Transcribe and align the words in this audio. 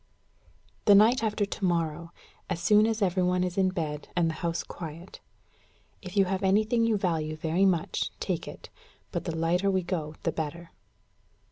"The 0.85 0.95
night 0.95 1.21
after 1.23 1.45
to 1.45 1.63
morrow, 1.63 2.11
as 2.49 2.59
soon 2.59 2.87
as 2.87 3.03
every 3.03 3.21
one 3.21 3.43
is 3.43 3.55
in 3.55 3.69
bed 3.69 4.07
and 4.15 4.31
the 4.31 4.41
house 4.41 4.63
quiet. 4.63 5.19
If 6.01 6.17
you 6.17 6.25
have 6.25 6.41
anything 6.41 6.87
you 6.87 6.97
value 6.97 7.35
very 7.37 7.67
much, 7.67 8.09
take 8.19 8.47
it; 8.47 8.71
but 9.11 9.25
the 9.25 9.35
lighter 9.35 9.69
we 9.69 9.83
go 9.83 10.15
the 10.23 10.31
better." 10.31 10.71